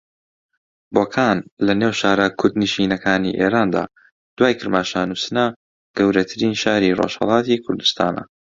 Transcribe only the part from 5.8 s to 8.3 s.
گەورەترین شاری ڕۆژھەڵاتی کوردستانە